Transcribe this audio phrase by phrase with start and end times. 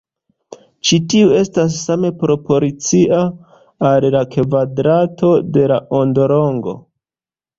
[0.89, 3.19] Ĉi tiu estas same proporcia
[3.91, 6.75] al la kvadrato de la ondolongo.